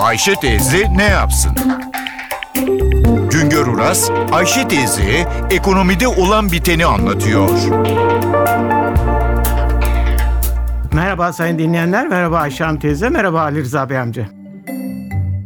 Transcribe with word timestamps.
Ayşe 0.00 0.34
teyze 0.34 0.86
ne 0.96 1.04
yapsın? 1.04 1.52
Güngör 3.30 3.66
Uras, 3.66 4.10
Ayşe 4.32 4.68
teyze 4.68 5.28
ekonomide 5.50 6.08
olan 6.08 6.52
biteni 6.52 6.86
anlatıyor. 6.86 7.48
Merhaba 10.92 11.32
sayın 11.32 11.58
dinleyenler, 11.58 12.08
merhaba 12.08 12.38
Ayşe 12.38 12.64
Hanım 12.64 12.78
teyze, 12.78 13.08
merhaba 13.08 13.40
Ali 13.40 13.60
Rıza 13.62 13.90
Bey 13.90 13.98
amca. 13.98 14.26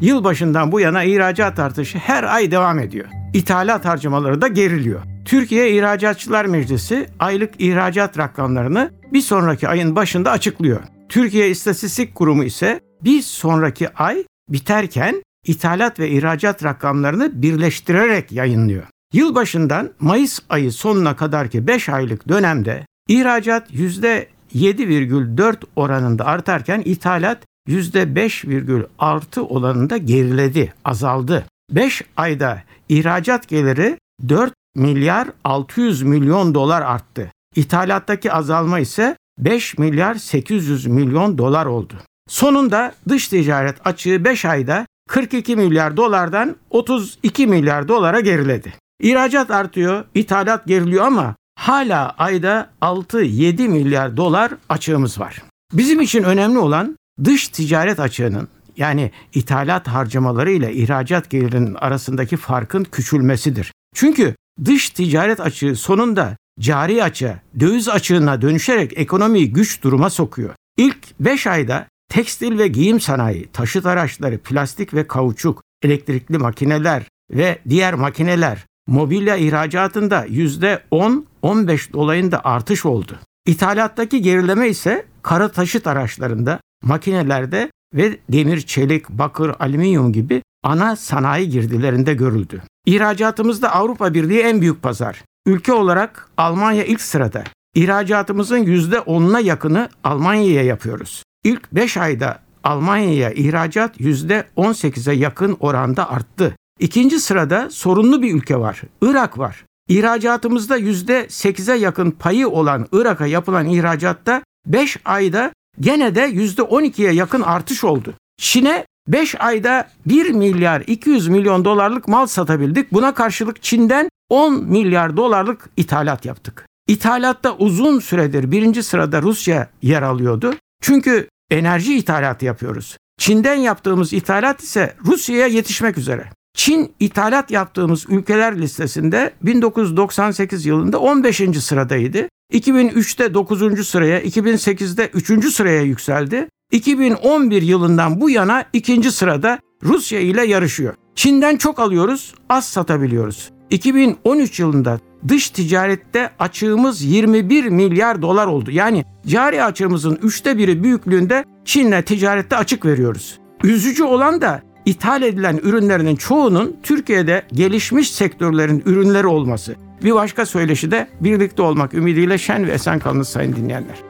Yılbaşından 0.00 0.72
bu 0.72 0.80
yana 0.80 1.02
ihracat 1.04 1.58
artışı 1.58 1.98
her 1.98 2.24
ay 2.24 2.50
devam 2.50 2.78
ediyor. 2.78 3.06
İthalat 3.32 3.84
harcamaları 3.84 4.42
da 4.42 4.48
geriliyor. 4.48 5.00
Türkiye 5.24 5.70
İhracatçılar 5.70 6.44
Meclisi 6.44 7.06
aylık 7.18 7.50
ihracat 7.58 8.18
rakamlarını 8.18 8.90
bir 9.12 9.20
sonraki 9.20 9.68
ayın 9.68 9.96
başında 9.96 10.30
açıklıyor. 10.30 10.80
Türkiye 11.08 11.50
İstatistik 11.50 12.14
Kurumu 12.14 12.44
ise 12.44 12.80
bir 13.04 13.22
sonraki 13.22 13.88
ay 13.94 14.24
biterken 14.50 15.22
ithalat 15.46 16.00
ve 16.00 16.10
ihracat 16.10 16.64
rakamlarını 16.64 17.42
birleştirerek 17.42 18.32
yayınlıyor. 18.32 18.84
Yılbaşından 19.12 19.90
Mayıs 20.00 20.38
ayı 20.48 20.72
sonuna 20.72 21.16
kadarki 21.16 21.66
5 21.66 21.88
aylık 21.88 22.28
dönemde 22.28 22.86
ihracat 23.08 23.70
%7,4 23.72 25.56
oranında 25.76 26.26
artarken 26.26 26.82
ithalat 26.84 27.38
%5,6 27.68 29.40
oranında 29.40 29.96
geriledi, 29.96 30.74
azaldı. 30.84 31.44
5 31.70 32.02
ayda 32.16 32.62
ihracat 32.88 33.48
geliri 33.48 33.98
4 34.28 34.52
milyar 34.76 35.28
600 35.44 36.02
milyon 36.02 36.54
dolar 36.54 36.82
arttı. 36.82 37.32
İthalattaki 37.56 38.32
azalma 38.32 38.78
ise 38.78 39.16
5 39.38 39.78
milyar 39.78 40.14
800 40.14 40.86
milyon 40.86 41.38
dolar 41.38 41.66
oldu. 41.66 41.94
Sonunda 42.30 42.94
dış 43.08 43.28
ticaret 43.28 43.86
açığı 43.86 44.24
5 44.24 44.44
ayda 44.44 44.86
42 45.08 45.56
milyar 45.56 45.96
dolardan 45.96 46.56
32 46.70 47.46
milyar 47.46 47.88
dolara 47.88 48.20
geriledi. 48.20 48.74
İhracat 49.00 49.50
artıyor, 49.50 50.04
ithalat 50.14 50.66
geriliyor 50.66 51.04
ama 51.04 51.36
hala 51.58 52.10
ayda 52.10 52.70
6-7 52.82 53.68
milyar 53.68 54.16
dolar 54.16 54.52
açığımız 54.68 55.20
var. 55.20 55.42
Bizim 55.72 56.00
için 56.00 56.22
önemli 56.22 56.58
olan 56.58 56.96
dış 57.24 57.48
ticaret 57.48 58.00
açığının 58.00 58.48
yani 58.76 59.10
ithalat 59.34 59.88
harcamaları 59.88 60.50
ile 60.50 60.74
ihracat 60.74 61.30
gelirinin 61.30 61.74
arasındaki 61.74 62.36
farkın 62.36 62.84
küçülmesidir. 62.84 63.72
Çünkü 63.94 64.34
dış 64.64 64.90
ticaret 64.90 65.40
açığı 65.40 65.76
sonunda 65.76 66.36
cari 66.60 67.04
açığa, 67.04 67.40
döviz 67.60 67.88
açığına 67.88 68.42
dönüşerek 68.42 68.92
ekonomiyi 68.96 69.52
güç 69.52 69.82
duruma 69.82 70.10
sokuyor. 70.10 70.54
İlk 70.76 71.20
5 71.20 71.46
ayda 71.46 71.86
tekstil 72.10 72.58
ve 72.58 72.68
giyim 72.68 73.00
sanayi, 73.00 73.46
taşıt 73.52 73.86
araçları, 73.86 74.38
plastik 74.38 74.94
ve 74.94 75.06
kauçuk, 75.06 75.62
elektrikli 75.82 76.38
makineler 76.38 77.02
ve 77.30 77.58
diğer 77.68 77.94
makineler 77.94 78.66
mobilya 78.86 79.36
ihracatında 79.36 80.26
%10-15 80.26 81.92
dolayında 81.92 82.44
artış 82.44 82.86
oldu. 82.86 83.18
İthalattaki 83.46 84.22
gerileme 84.22 84.68
ise 84.68 85.06
kara 85.22 85.48
taşıt 85.48 85.86
araçlarında, 85.86 86.60
makinelerde 86.82 87.70
ve 87.94 88.18
demir, 88.32 88.60
çelik, 88.60 89.08
bakır, 89.08 89.52
alüminyum 89.58 90.12
gibi 90.12 90.42
ana 90.64 90.96
sanayi 90.96 91.48
girdilerinde 91.48 92.14
görüldü. 92.14 92.62
İhracatımızda 92.86 93.74
Avrupa 93.74 94.14
Birliği 94.14 94.40
en 94.40 94.60
büyük 94.60 94.82
pazar. 94.82 95.24
Ülke 95.46 95.72
olarak 95.72 96.28
Almanya 96.36 96.84
ilk 96.84 97.00
sırada. 97.00 97.44
İhracatımızın 97.74 98.64
%10'una 98.64 99.42
yakını 99.42 99.88
Almanya'ya 100.04 100.62
yapıyoruz. 100.62 101.22
İlk 101.44 101.72
5 101.72 101.96
ayda 101.96 102.38
Almanya'ya 102.64 103.30
ihracat 103.30 104.00
%18'e 104.00 105.14
yakın 105.14 105.56
oranda 105.60 106.10
arttı. 106.10 106.56
İkinci 106.80 107.20
sırada 107.20 107.70
sorunlu 107.70 108.22
bir 108.22 108.34
ülke 108.34 108.56
var. 108.56 108.82
Irak 109.02 109.38
var. 109.38 109.64
İhracatımızda 109.88 110.78
%8'e 110.78 111.76
yakın 111.76 112.10
payı 112.10 112.48
olan 112.48 112.86
Irak'a 112.92 113.26
yapılan 113.26 113.68
ihracatta 113.68 114.42
5 114.66 114.96
ayda 115.04 115.52
gene 115.80 116.14
de 116.14 116.30
%12'ye 116.30 117.12
yakın 117.12 117.42
artış 117.42 117.84
oldu. 117.84 118.14
Çin'e 118.36 118.86
5 119.08 119.40
ayda 119.40 119.88
1 120.06 120.30
milyar 120.30 120.82
200 120.86 121.28
milyon 121.28 121.64
dolarlık 121.64 122.08
mal 122.08 122.26
satabildik. 122.26 122.92
Buna 122.92 123.14
karşılık 123.14 123.62
Çin'den 123.62 124.08
10 124.28 124.64
milyar 124.64 125.16
dolarlık 125.16 125.70
ithalat 125.76 126.24
yaptık. 126.24 126.66
İthalatta 126.88 127.56
uzun 127.56 127.98
süredir 127.98 128.50
birinci 128.50 128.82
sırada 128.82 129.22
Rusya 129.22 129.68
yer 129.82 130.02
alıyordu. 130.02 130.54
Çünkü 130.80 131.28
enerji 131.50 131.96
ithalatı 131.96 132.44
yapıyoruz. 132.44 132.96
Çin'den 133.18 133.54
yaptığımız 133.54 134.12
ithalat 134.12 134.62
ise 134.62 134.94
Rusya'ya 135.06 135.46
yetişmek 135.46 135.98
üzere. 135.98 136.30
Çin 136.54 136.92
ithalat 137.00 137.50
yaptığımız 137.50 138.06
ülkeler 138.08 138.58
listesinde 138.58 139.32
1998 139.42 140.66
yılında 140.66 140.98
15. 140.98 141.42
sıradaydı. 141.60 142.28
2003'te 142.52 143.34
9. 143.34 143.88
sıraya, 143.88 144.20
2008'de 144.22 145.10
3. 145.14 145.54
sıraya 145.54 145.82
yükseldi. 145.82 146.48
2011 146.72 147.62
yılından 147.62 148.20
bu 148.20 148.30
yana 148.30 148.64
ikinci 148.72 149.12
sırada 149.12 149.58
Rusya 149.82 150.20
ile 150.20 150.46
yarışıyor. 150.46 150.94
Çin'den 151.14 151.56
çok 151.56 151.78
alıyoruz, 151.78 152.34
az 152.48 152.68
satabiliyoruz. 152.68 153.50
2013 153.70 154.60
yılında 154.60 155.00
dış 155.28 155.50
ticarette 155.50 156.30
açığımız 156.38 157.02
21 157.02 157.64
milyar 157.64 158.22
dolar 158.22 158.46
oldu. 158.46 158.70
Yani 158.70 159.04
cari 159.26 159.64
açığımızın 159.64 160.18
üçte 160.22 160.58
biri 160.58 160.84
büyüklüğünde 160.84 161.44
Çin'le 161.64 162.02
ticarette 162.02 162.56
açık 162.56 162.84
veriyoruz. 162.84 163.38
Üzücü 163.64 164.04
olan 164.04 164.40
da 164.40 164.62
ithal 164.86 165.22
edilen 165.22 165.60
ürünlerinin 165.62 166.16
çoğunun 166.16 166.76
Türkiye'de 166.82 167.42
gelişmiş 167.52 168.10
sektörlerin 168.10 168.82
ürünleri 168.86 169.26
olması. 169.26 169.74
Bir 170.04 170.14
başka 170.14 170.46
söyleşi 170.46 170.90
de 170.90 171.08
birlikte 171.20 171.62
olmak 171.62 171.94
ümidiyle 171.94 172.38
şen 172.38 172.66
ve 172.66 172.70
esen 172.70 172.98
kalınız 172.98 173.28
sayın 173.28 173.56
dinleyenler. 173.56 174.09